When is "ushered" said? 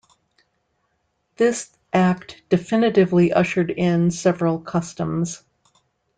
3.33-3.69